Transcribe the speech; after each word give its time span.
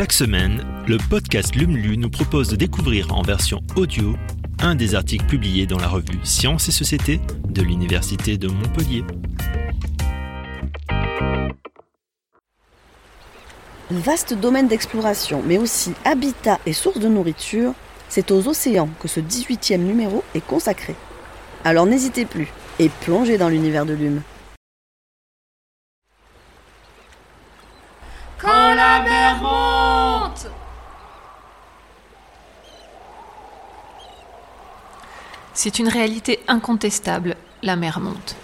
Chaque 0.00 0.14
semaine, 0.14 0.64
le 0.88 0.96
podcast 0.96 1.54
LUMLU 1.54 1.98
nous 1.98 2.08
propose 2.08 2.48
de 2.48 2.56
découvrir 2.56 3.12
en 3.12 3.20
version 3.20 3.60
audio 3.76 4.16
un 4.58 4.74
des 4.74 4.94
articles 4.94 5.26
publiés 5.26 5.66
dans 5.66 5.76
la 5.76 5.88
revue 5.88 6.18
Sciences 6.24 6.68
et 6.68 6.72
Société 6.72 7.20
de 7.46 7.60
l'Université 7.60 8.38
de 8.38 8.48
Montpellier. 8.48 9.04
Vaste 13.90 14.32
domaine 14.32 14.68
d'exploration, 14.68 15.42
mais 15.44 15.58
aussi 15.58 15.92
habitat 16.06 16.58
et 16.64 16.72
source 16.72 16.98
de 16.98 17.08
nourriture, 17.08 17.74
c'est 18.08 18.30
aux 18.30 18.48
océans 18.48 18.88
que 19.00 19.06
ce 19.06 19.20
18e 19.20 19.82
numéro 19.82 20.24
est 20.34 20.40
consacré. 20.40 20.94
Alors 21.62 21.84
n'hésitez 21.84 22.24
plus 22.24 22.48
et 22.78 22.88
plongez 22.88 23.36
dans 23.36 23.50
l'univers 23.50 23.84
de 23.84 23.92
l'hume. 23.92 24.22
Quand 28.38 28.74
la 28.74 29.02
mer 29.02 29.79
C'est 35.62 35.78
une 35.78 35.88
réalité 35.88 36.40
incontestable, 36.48 37.36
la 37.62 37.76
mer 37.76 38.00
monte. 38.00 38.34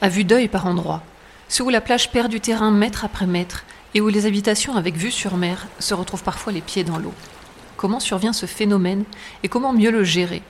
À 0.00 0.08
vue 0.08 0.24
d'œil 0.24 0.48
par 0.48 0.64
endroits, 0.64 1.02
ceux 1.46 1.62
où 1.62 1.68
la 1.68 1.82
plage 1.82 2.10
perd 2.10 2.30
du 2.30 2.40
terrain 2.40 2.70
mètre 2.70 3.04
après 3.04 3.26
mètre 3.26 3.66
et 3.92 4.00
où 4.00 4.08
les 4.08 4.24
habitations 4.24 4.74
avec 4.74 4.96
vue 4.96 5.10
sur 5.10 5.36
mer 5.36 5.66
se 5.78 5.92
retrouvent 5.92 6.22
parfois 6.22 6.54
les 6.54 6.62
pieds 6.62 6.82
dans 6.82 6.96
l'eau. 6.96 7.12
Comment 7.76 8.00
survient 8.00 8.32
ce 8.32 8.46
phénomène 8.46 9.04
et 9.42 9.48
comment 9.48 9.74
mieux 9.74 9.90
le 9.90 10.04
gérer? 10.04 10.42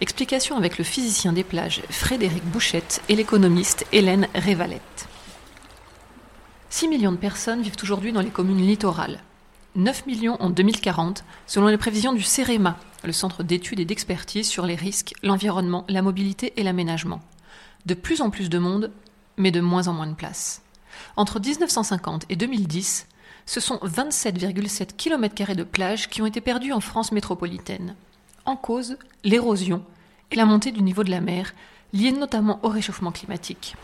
Explication 0.00 0.56
avec 0.56 0.78
le 0.78 0.84
physicien 0.84 1.32
des 1.32 1.42
plages 1.42 1.82
Frédéric 1.90 2.44
Bouchette 2.44 3.02
et 3.08 3.16
l'économiste 3.16 3.86
Hélène 3.90 4.28
Révalette. 4.36 5.08
6 6.70 6.86
millions 6.86 7.10
de 7.10 7.16
personnes 7.16 7.62
vivent 7.62 7.82
aujourd'hui 7.82 8.12
dans 8.12 8.22
les 8.22 8.30
communes 8.30 8.64
littorales. 8.64 9.18
9 9.74 10.06
millions 10.06 10.36
en 10.38 10.48
2040, 10.48 11.24
selon 11.48 11.66
les 11.66 11.76
prévisions 11.76 12.12
du 12.12 12.22
CEREMA, 12.22 12.78
le 13.06 13.12
Centre 13.12 13.42
d'études 13.42 13.80
et 13.80 13.84
d'expertise 13.84 14.48
sur 14.48 14.66
les 14.66 14.74
risques, 14.74 15.14
l'environnement, 15.22 15.84
la 15.88 16.02
mobilité 16.02 16.52
et 16.56 16.62
l'aménagement. 16.62 17.20
De 17.86 17.94
plus 17.94 18.20
en 18.20 18.30
plus 18.30 18.50
de 18.50 18.58
monde, 18.58 18.90
mais 19.36 19.50
de 19.50 19.60
moins 19.60 19.88
en 19.88 19.92
moins 19.92 20.06
de 20.06 20.14
place. 20.14 20.62
Entre 21.16 21.40
1950 21.40 22.26
et 22.28 22.36
2010, 22.36 23.06
ce 23.46 23.60
sont 23.60 23.76
27,7 23.76 24.96
km 24.96 25.54
de 25.54 25.62
plage 25.62 26.08
qui 26.08 26.20
ont 26.20 26.26
été 26.26 26.40
perdus 26.40 26.72
en 26.72 26.80
France 26.80 27.12
métropolitaine. 27.12 27.94
En 28.44 28.56
cause, 28.56 28.96
l'érosion 29.22 29.84
et 30.32 30.36
la 30.36 30.44
montée 30.44 30.72
du 30.72 30.82
niveau 30.82 31.04
de 31.04 31.10
la 31.10 31.20
mer, 31.20 31.54
liée 31.92 32.12
notamment 32.12 32.58
au 32.64 32.68
réchauffement 32.68 33.12
climatique. 33.12 33.76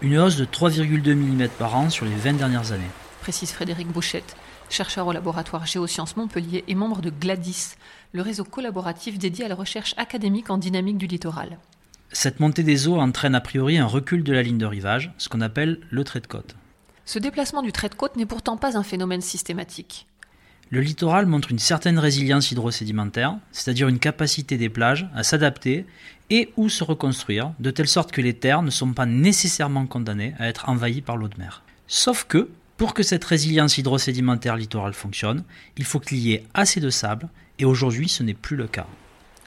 Une 0.00 0.18
hausse 0.18 0.36
de 0.36 0.44
3,2 0.44 1.14
mm 1.14 1.48
par 1.58 1.76
an 1.76 1.90
sur 1.90 2.06
les 2.06 2.14
20 2.14 2.34
dernières 2.34 2.72
années. 2.72 2.82
Précise 3.20 3.52
Frédéric 3.52 3.88
Bouchette, 3.88 4.36
chercheur 4.72 5.06
au 5.06 5.12
laboratoire 5.12 5.66
Géosciences 5.66 6.16
Montpellier 6.16 6.64
et 6.66 6.74
membre 6.74 7.00
de 7.00 7.10
GLADIS, 7.10 7.76
le 8.12 8.22
réseau 8.22 8.44
collaboratif 8.44 9.18
dédié 9.18 9.44
à 9.44 9.48
la 9.48 9.54
recherche 9.54 9.94
académique 9.96 10.50
en 10.50 10.58
dynamique 10.58 10.98
du 10.98 11.06
littoral. 11.06 11.58
Cette 12.10 12.40
montée 12.40 12.62
des 12.62 12.88
eaux 12.88 12.98
entraîne 12.98 13.34
a 13.34 13.40
priori 13.40 13.78
un 13.78 13.86
recul 13.86 14.24
de 14.24 14.32
la 14.32 14.42
ligne 14.42 14.58
de 14.58 14.66
rivage, 14.66 15.12
ce 15.18 15.28
qu'on 15.28 15.40
appelle 15.40 15.80
le 15.90 16.04
trait 16.04 16.20
de 16.20 16.26
côte. 16.26 16.56
Ce 17.04 17.18
déplacement 17.18 17.62
du 17.62 17.72
trait 17.72 17.88
de 17.88 17.94
côte 17.94 18.16
n'est 18.16 18.26
pourtant 18.26 18.56
pas 18.56 18.76
un 18.76 18.82
phénomène 18.82 19.20
systématique. 19.20 20.06
Le 20.70 20.80
littoral 20.80 21.26
montre 21.26 21.50
une 21.50 21.58
certaine 21.58 21.98
résilience 21.98 22.50
hydrosédimentaire, 22.50 23.36
c'est-à-dire 23.50 23.88
une 23.88 23.98
capacité 23.98 24.56
des 24.56 24.70
plages 24.70 25.06
à 25.14 25.22
s'adapter 25.22 25.84
et 26.30 26.50
ou 26.56 26.70
se 26.70 26.82
reconstruire, 26.82 27.52
de 27.60 27.70
telle 27.70 27.88
sorte 27.88 28.10
que 28.10 28.22
les 28.22 28.32
terres 28.32 28.62
ne 28.62 28.70
sont 28.70 28.94
pas 28.94 29.04
nécessairement 29.04 29.86
condamnées 29.86 30.34
à 30.38 30.48
être 30.48 30.70
envahies 30.70 31.02
par 31.02 31.18
l'eau 31.18 31.28
de 31.28 31.36
mer. 31.36 31.62
Sauf 31.88 32.24
que, 32.24 32.48
pour 32.82 32.94
que 32.94 33.04
cette 33.04 33.22
résilience 33.22 33.78
hydrosédimentaire 33.78 34.56
littorale 34.56 34.92
fonctionne, 34.92 35.44
il 35.76 35.84
faut 35.84 36.00
qu'il 36.00 36.18
y 36.18 36.32
ait 36.32 36.42
assez 36.52 36.80
de 36.80 36.90
sable, 36.90 37.28
et 37.60 37.64
aujourd'hui 37.64 38.08
ce 38.08 38.24
n'est 38.24 38.34
plus 38.34 38.56
le 38.56 38.66
cas. 38.66 38.88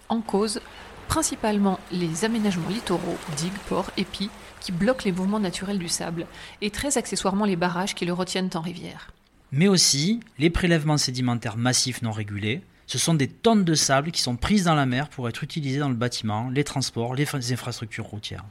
En 0.07 0.21
cause, 0.21 0.61
principalement 1.09 1.77
les 1.91 2.23
aménagements 2.23 2.69
littoraux, 2.69 3.17
digues, 3.35 3.51
ports, 3.67 3.91
épis, 3.97 4.29
qui 4.61 4.71
bloquent 4.71 5.03
les 5.03 5.11
mouvements 5.11 5.41
naturels 5.41 5.79
du 5.79 5.89
sable, 5.89 6.27
et 6.61 6.69
très 6.69 6.97
accessoirement 6.97 7.43
les 7.43 7.57
barrages 7.57 7.93
qui 7.93 8.05
le 8.05 8.13
retiennent 8.13 8.51
en 8.53 8.61
rivière 8.61 9.11
mais 9.51 9.67
aussi 9.67 10.21
les 10.37 10.49
prélèvements 10.49 10.97
sédimentaires 10.97 11.57
massifs 11.57 12.01
non 12.01 12.11
régulés. 12.11 12.61
Ce 12.87 12.97
sont 12.97 13.13
des 13.13 13.27
tonnes 13.27 13.63
de 13.63 13.73
sable 13.73 14.11
qui 14.11 14.21
sont 14.21 14.37
prises 14.37 14.63
dans 14.63 14.75
la 14.75 14.85
mer 14.85 15.09
pour 15.09 15.27
être 15.27 15.43
utilisées 15.43 15.79
dans 15.79 15.89
le 15.89 15.95
bâtiment, 15.95 16.49
les 16.49 16.63
transports, 16.63 17.15
les 17.15 17.27
infrastructures 17.51 18.05
routières. 18.05 18.45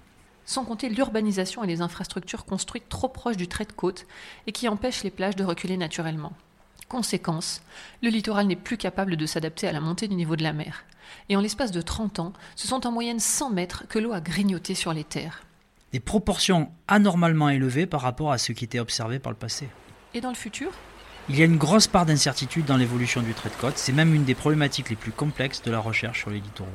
Sans 0.47 0.65
compter 0.65 0.89
l'urbanisation 0.89 1.65
et 1.65 1.67
les 1.67 1.81
infrastructures 1.81 2.45
construites 2.45 2.89
trop 2.89 3.09
proches 3.09 3.37
du 3.37 3.49
trait 3.49 3.65
de 3.65 3.73
côte 3.73 4.07
et 4.47 4.53
qui 4.53 4.69
empêchent 4.69 5.03
les 5.03 5.11
plages 5.11 5.37
de 5.37 5.45
reculer 5.45 5.77
naturellement. 5.77 6.33
Conséquence, 6.89 7.63
le 8.03 8.11
littoral 8.11 8.47
n'est 8.47 8.57
plus 8.57 8.77
capable 8.77 9.17
de 9.17 9.27
s'adapter 9.27 9.67
à 9.67 9.73
la 9.73 9.81
montée 9.81 10.07
du 10.07 10.15
niveau 10.15 10.37
de 10.37 10.43
la 10.43 10.53
mer. 10.53 10.85
Et 11.29 11.37
en 11.37 11.41
l'espace 11.41 11.71
de 11.71 11.81
30 11.81 12.19
ans, 12.21 12.33
ce 12.57 12.69
sont 12.69 12.87
en 12.87 12.93
moyenne 12.93 13.21
100 13.21 13.51
mètres 13.51 13.85
que 13.89 13.99
l'eau 13.99 14.13
a 14.13 14.21
grignoté 14.21 14.75
sur 14.75 14.93
les 14.93 15.05
terres. 15.05 15.45
Des 15.93 16.01
proportions 16.01 16.71
anormalement 16.89 17.49
élevées 17.49 17.87
par 17.87 18.03
rapport 18.03 18.33
à 18.33 18.39
ce 18.39 18.53
qui 18.53 18.65
était 18.65 18.81
observé 18.81 19.19
par 19.19 19.33
le 19.33 19.39
passé. 19.39 19.69
Et 20.13 20.21
dans 20.21 20.29
le 20.29 20.35
futur? 20.35 20.71
Il 21.31 21.39
y 21.39 21.43
a 21.43 21.47
une 21.47 21.57
grosse 21.57 21.87
part 21.87 22.05
d'incertitude 22.05 22.67
dans 22.67 22.77
l'évolution 22.77 23.23
du 23.23 23.33
trait 23.33 23.49
de 23.49 23.55
côte. 23.55 23.79
C'est 23.79 23.93
même 23.93 24.15
une 24.15 24.25
des 24.25 24.35
problématiques 24.35 24.91
les 24.91 24.97
plus 24.97 25.13
complexes 25.13 25.63
de 25.63 25.71
la 25.71 25.81
recherche 25.81 26.21
sur 26.21 26.31
les 26.31 26.41
littoraux. 26.41 26.69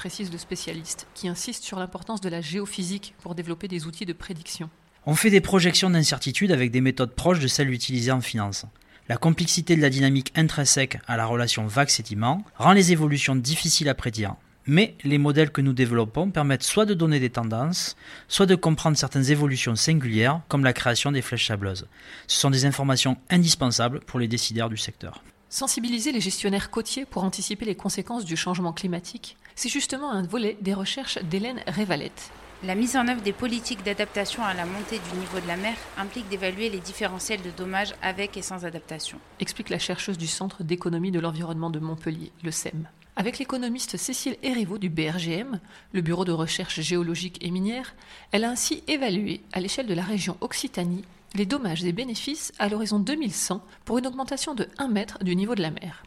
Précise 0.00 0.32
le 0.32 0.38
spécialiste, 0.38 1.06
qui 1.12 1.28
insiste 1.28 1.62
sur 1.62 1.78
l'importance 1.78 2.22
de 2.22 2.30
la 2.30 2.40
géophysique 2.40 3.12
pour 3.20 3.34
développer 3.34 3.68
des 3.68 3.84
outils 3.84 4.06
de 4.06 4.14
prédiction. 4.14 4.70
On 5.04 5.14
fait 5.14 5.28
des 5.28 5.42
projections 5.42 5.90
d'incertitude 5.90 6.52
avec 6.52 6.70
des 6.70 6.80
méthodes 6.80 7.14
proches 7.14 7.38
de 7.38 7.46
celles 7.46 7.70
utilisées 7.70 8.10
en 8.10 8.22
finance. 8.22 8.64
La 9.10 9.18
complexité 9.18 9.76
de 9.76 9.82
la 9.82 9.90
dynamique 9.90 10.32
intrinsèque 10.36 10.96
à 11.06 11.18
la 11.18 11.26
relation 11.26 11.66
vague-sédiment 11.66 12.42
rend 12.56 12.72
les 12.72 12.92
évolutions 12.92 13.36
difficiles 13.36 13.90
à 13.90 13.94
prédire. 13.94 14.36
Mais 14.64 14.96
les 15.04 15.18
modèles 15.18 15.50
que 15.50 15.60
nous 15.60 15.74
développons 15.74 16.30
permettent 16.30 16.62
soit 16.62 16.86
de 16.86 16.94
donner 16.94 17.20
des 17.20 17.28
tendances, 17.28 17.94
soit 18.26 18.46
de 18.46 18.54
comprendre 18.54 18.96
certaines 18.96 19.30
évolutions 19.30 19.76
singulières, 19.76 20.40
comme 20.48 20.64
la 20.64 20.72
création 20.72 21.12
des 21.12 21.20
flèches 21.20 21.48
sableuses. 21.48 21.86
Ce 22.26 22.40
sont 22.40 22.48
des 22.48 22.64
informations 22.64 23.18
indispensables 23.28 24.00
pour 24.00 24.18
les 24.18 24.28
décideurs 24.28 24.70
du 24.70 24.78
secteur. 24.78 25.22
Sensibiliser 25.50 26.12
les 26.12 26.20
gestionnaires 26.20 26.70
côtiers 26.70 27.04
pour 27.04 27.24
anticiper 27.24 27.66
les 27.66 27.74
conséquences 27.74 28.24
du 28.24 28.36
changement 28.36 28.72
climatique, 28.72 29.36
c'est 29.60 29.68
justement 29.68 30.10
un 30.10 30.22
volet 30.22 30.56
des 30.62 30.72
recherches 30.72 31.18
d'Hélène 31.18 31.60
Révalette. 31.66 32.30
La 32.64 32.74
mise 32.74 32.96
en 32.96 33.06
œuvre 33.08 33.20
des 33.20 33.34
politiques 33.34 33.84
d'adaptation 33.84 34.42
à 34.42 34.54
la 34.54 34.64
montée 34.64 34.98
du 34.98 35.18
niveau 35.18 35.38
de 35.38 35.46
la 35.46 35.58
mer 35.58 35.76
implique 35.98 36.26
d'évaluer 36.30 36.70
les 36.70 36.78
différentiels 36.78 37.42
de 37.42 37.50
dommages 37.50 37.94
avec 38.00 38.38
et 38.38 38.42
sans 38.42 38.64
adaptation. 38.64 39.18
Explique 39.38 39.68
la 39.68 39.78
chercheuse 39.78 40.16
du 40.16 40.28
Centre 40.28 40.62
d'économie 40.62 41.10
de 41.10 41.20
l'environnement 41.20 41.68
de 41.68 41.78
Montpellier, 41.78 42.32
le 42.42 42.50
CEM. 42.50 42.88
Avec 43.16 43.38
l'économiste 43.38 43.98
Cécile 43.98 44.38
Erivo 44.42 44.78
du 44.78 44.88
BRGM, 44.88 45.60
le 45.92 46.00
Bureau 46.00 46.24
de 46.24 46.32
recherche 46.32 46.80
géologique 46.80 47.36
et 47.42 47.50
minière, 47.50 47.94
elle 48.32 48.44
a 48.44 48.50
ainsi 48.50 48.82
évalué, 48.88 49.42
à 49.52 49.60
l'échelle 49.60 49.88
de 49.88 49.92
la 49.92 50.04
région 50.04 50.38
Occitanie, 50.40 51.04
les 51.34 51.44
dommages 51.44 51.84
et 51.84 51.92
bénéfices 51.92 52.54
à 52.58 52.70
l'horizon 52.70 52.98
2100 52.98 53.62
pour 53.84 53.98
une 53.98 54.06
augmentation 54.06 54.54
de 54.54 54.68
1 54.78 54.88
mètre 54.88 55.22
du 55.22 55.36
niveau 55.36 55.54
de 55.54 55.60
la 55.60 55.70
mer. 55.70 56.02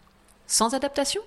Sans 0.48 0.74
adaptation? 0.74 1.22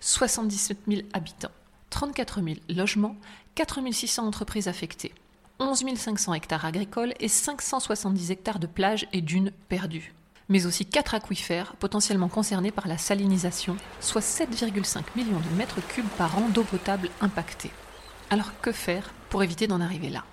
77 0.00 0.78
000 0.88 1.02
habitants, 1.12 1.52
34 1.92 2.42
000 2.42 2.56
logements, 2.70 3.16
4 3.54 3.80
600 3.92 4.26
entreprises 4.26 4.66
affectées, 4.66 5.12
11 5.60 5.84
500 5.94 6.34
hectares 6.34 6.64
agricoles 6.64 7.12
et 7.20 7.28
570 7.28 8.30
hectares 8.32 8.58
de 8.58 8.66
plages 8.66 9.06
et 9.12 9.20
dunes 9.20 9.52
perdues 9.68 10.12
mais 10.48 10.66
aussi 10.66 10.84
4 10.84 11.14
aquifères 11.14 11.76
potentiellement 11.76 12.28
concernés 12.28 12.72
par 12.72 12.86
la 12.86 12.98
salinisation, 12.98 13.76
soit 14.00 14.20
7,5 14.20 15.02
millions 15.16 15.40
de 15.40 15.56
mètres 15.56 15.80
cubes 15.88 16.04
par 16.18 16.36
an 16.36 16.48
d'eau 16.50 16.64
potable 16.64 17.08
impactée. 17.22 17.70
Alors 18.28 18.52
que 18.60 18.70
faire 18.70 19.14
pour 19.30 19.42
éviter 19.42 19.66
d'en 19.66 19.80
arriver 19.80 20.10
là? 20.10 20.24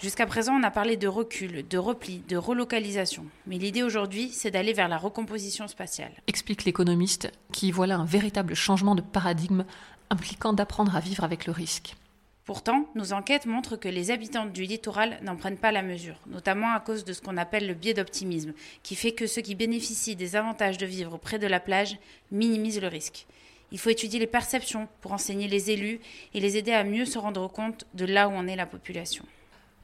Jusqu'à 0.00 0.24
présent, 0.24 0.54
on 0.54 0.62
a 0.62 0.70
parlé 0.70 0.96
de 0.96 1.06
recul, 1.06 1.68
de 1.68 1.76
repli, 1.76 2.22
de 2.26 2.38
relocalisation. 2.38 3.26
Mais 3.46 3.58
l'idée 3.58 3.82
aujourd'hui, 3.82 4.30
c'est 4.30 4.50
d'aller 4.50 4.72
vers 4.72 4.88
la 4.88 4.96
recomposition 4.96 5.68
spatiale. 5.68 6.12
Explique 6.26 6.64
l'économiste, 6.64 7.30
qui 7.52 7.70
voit 7.70 7.86
là 7.86 7.98
un 7.98 8.06
véritable 8.06 8.54
changement 8.54 8.94
de 8.94 9.02
paradigme 9.02 9.66
impliquant 10.10 10.52
d'apprendre 10.52 10.94
à 10.96 11.00
vivre 11.00 11.24
avec 11.24 11.46
le 11.46 11.52
risque. 11.52 11.96
Pourtant, 12.44 12.86
nos 12.96 13.12
enquêtes 13.12 13.46
montrent 13.46 13.76
que 13.76 13.88
les 13.88 14.10
habitants 14.10 14.46
du 14.46 14.64
littoral 14.64 15.18
n'en 15.22 15.36
prennent 15.36 15.56
pas 15.56 15.70
la 15.70 15.82
mesure, 15.82 16.16
notamment 16.26 16.72
à 16.72 16.80
cause 16.80 17.04
de 17.04 17.12
ce 17.12 17.20
qu'on 17.20 17.36
appelle 17.36 17.66
le 17.66 17.74
biais 17.74 17.94
d'optimisme, 17.94 18.54
qui 18.82 18.96
fait 18.96 19.12
que 19.12 19.26
ceux 19.26 19.42
qui 19.42 19.54
bénéficient 19.54 20.16
des 20.16 20.34
avantages 20.34 20.78
de 20.78 20.86
vivre 20.86 21.16
près 21.16 21.38
de 21.38 21.46
la 21.46 21.60
plage 21.60 21.96
minimisent 22.32 22.80
le 22.80 22.88
risque. 22.88 23.26
Il 23.72 23.78
faut 23.78 23.90
étudier 23.90 24.18
les 24.18 24.26
perceptions 24.26 24.88
pour 25.00 25.12
enseigner 25.12 25.46
les 25.46 25.70
élus 25.70 26.00
et 26.34 26.40
les 26.40 26.56
aider 26.56 26.72
à 26.72 26.82
mieux 26.82 27.04
se 27.04 27.18
rendre 27.18 27.46
compte 27.46 27.86
de 27.94 28.04
là 28.04 28.28
où 28.28 28.32
en 28.32 28.48
est 28.48 28.56
la 28.56 28.66
population. 28.66 29.24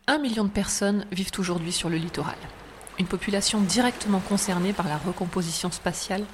Un 0.08 0.18
million 0.18 0.44
de 0.44 0.50
personnes 0.50 1.06
vivent 1.12 1.30
aujourd'hui 1.38 1.72
sur 1.72 1.88
le 1.88 1.98
littoral 1.98 2.36
une 2.98 3.06
population 3.06 3.60
directement 3.60 4.20
concernée 4.20 4.72
par 4.72 4.88
la 4.88 4.98
recomposition 4.98 5.70
spatiale 5.70 6.24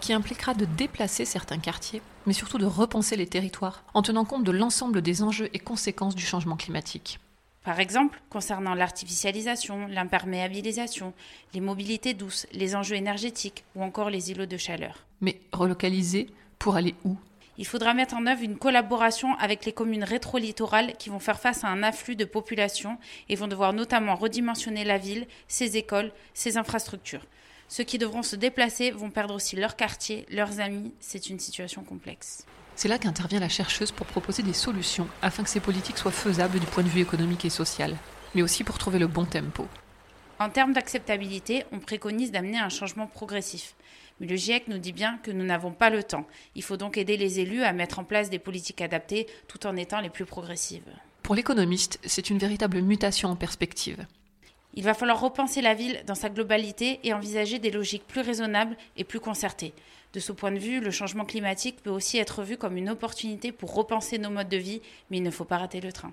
qui 0.00 0.12
impliquera 0.12 0.54
de 0.54 0.64
déplacer 0.64 1.24
certains 1.24 1.58
quartiers, 1.58 2.02
mais 2.26 2.32
surtout 2.32 2.58
de 2.58 2.66
repenser 2.66 3.16
les 3.16 3.26
territoires 3.26 3.84
en 3.94 4.02
tenant 4.02 4.24
compte 4.24 4.44
de 4.44 4.52
l'ensemble 4.52 5.02
des 5.02 5.22
enjeux 5.22 5.50
et 5.52 5.58
conséquences 5.58 6.14
du 6.14 6.24
changement 6.24 6.56
climatique. 6.56 7.18
Par 7.64 7.78
exemple, 7.78 8.20
concernant 8.28 8.74
l'artificialisation, 8.74 9.86
l'imperméabilisation, 9.86 11.12
les 11.54 11.60
mobilités 11.60 12.12
douces, 12.12 12.46
les 12.52 12.74
enjeux 12.74 12.96
énergétiques 12.96 13.64
ou 13.76 13.84
encore 13.84 14.10
les 14.10 14.32
îlots 14.32 14.46
de 14.46 14.56
chaleur. 14.56 15.06
Mais 15.20 15.40
relocaliser 15.52 16.28
pour 16.58 16.74
aller 16.74 16.94
où? 17.04 17.16
Il 17.58 17.66
faudra 17.66 17.92
mettre 17.92 18.14
en 18.14 18.26
œuvre 18.26 18.42
une 18.42 18.56
collaboration 18.56 19.34
avec 19.36 19.64
les 19.64 19.72
communes 19.72 20.04
rétro-littorales 20.04 20.96
qui 20.96 21.10
vont 21.10 21.18
faire 21.18 21.38
face 21.38 21.64
à 21.64 21.68
un 21.68 21.82
afflux 21.82 22.16
de 22.16 22.24
population 22.24 22.98
et 23.28 23.36
vont 23.36 23.48
devoir 23.48 23.72
notamment 23.72 24.14
redimensionner 24.14 24.84
la 24.84 24.98
ville, 24.98 25.26
ses 25.48 25.76
écoles, 25.76 26.12
ses 26.32 26.56
infrastructures. 26.56 27.26
Ceux 27.68 27.84
qui 27.84 27.98
devront 27.98 28.22
se 28.22 28.36
déplacer 28.36 28.90
vont 28.90 29.10
perdre 29.10 29.34
aussi 29.34 29.56
leur 29.56 29.76
quartier, 29.76 30.26
leurs 30.30 30.60
amis. 30.60 30.92
C'est 31.00 31.28
une 31.30 31.38
situation 31.38 31.82
complexe. 31.82 32.46
C'est 32.74 32.88
là 32.88 32.98
qu'intervient 32.98 33.40
la 33.40 33.48
chercheuse 33.48 33.92
pour 33.92 34.06
proposer 34.06 34.42
des 34.42 34.52
solutions 34.54 35.08
afin 35.20 35.42
que 35.42 35.48
ces 35.48 35.60
politiques 35.60 35.98
soient 35.98 36.10
faisables 36.10 36.58
du 36.58 36.66
point 36.66 36.82
de 36.82 36.88
vue 36.88 37.00
économique 37.00 37.44
et 37.44 37.50
social, 37.50 37.96
mais 38.34 38.42
aussi 38.42 38.64
pour 38.64 38.78
trouver 38.78 38.98
le 38.98 39.06
bon 39.06 39.24
tempo. 39.24 39.68
En 40.38 40.48
termes 40.48 40.72
d'acceptabilité, 40.72 41.64
on 41.70 41.78
préconise 41.78 42.32
d'amener 42.32 42.58
un 42.58 42.70
changement 42.70 43.06
progressif. 43.06 43.74
Mais 44.20 44.26
le 44.26 44.36
GIEC 44.36 44.68
nous 44.68 44.78
dit 44.78 44.92
bien 44.92 45.18
que 45.22 45.30
nous 45.30 45.44
n'avons 45.44 45.72
pas 45.72 45.90
le 45.90 46.02
temps. 46.02 46.26
Il 46.54 46.62
faut 46.62 46.76
donc 46.76 46.96
aider 46.96 47.16
les 47.16 47.40
élus 47.40 47.62
à 47.62 47.72
mettre 47.72 47.98
en 47.98 48.04
place 48.04 48.30
des 48.30 48.38
politiques 48.38 48.80
adaptées 48.80 49.26
tout 49.48 49.66
en 49.66 49.76
étant 49.76 50.00
les 50.00 50.10
plus 50.10 50.24
progressives. 50.24 50.82
Pour 51.22 51.34
l'économiste, 51.34 52.00
c'est 52.04 52.30
une 52.30 52.38
véritable 52.38 52.82
mutation 52.82 53.30
en 53.30 53.36
perspective. 53.36 54.06
Il 54.74 54.84
va 54.84 54.94
falloir 54.94 55.20
repenser 55.20 55.60
la 55.60 55.74
ville 55.74 56.02
dans 56.06 56.14
sa 56.14 56.30
globalité 56.30 56.98
et 57.04 57.12
envisager 57.12 57.58
des 57.58 57.70
logiques 57.70 58.06
plus 58.06 58.22
raisonnables 58.22 58.76
et 58.96 59.04
plus 59.04 59.20
concertées. 59.20 59.74
De 60.14 60.20
ce 60.20 60.32
point 60.32 60.52
de 60.52 60.58
vue, 60.58 60.80
le 60.80 60.90
changement 60.90 61.24
climatique 61.24 61.82
peut 61.82 61.90
aussi 61.90 62.18
être 62.18 62.42
vu 62.42 62.56
comme 62.56 62.76
une 62.76 62.90
opportunité 62.90 63.52
pour 63.52 63.74
repenser 63.74 64.18
nos 64.18 64.30
modes 64.30 64.48
de 64.48 64.56
vie, 64.56 64.82
mais 65.10 65.18
il 65.18 65.22
ne 65.22 65.30
faut 65.30 65.44
pas 65.44 65.58
rater 65.58 65.80
le 65.80 65.92
train. 65.92 66.12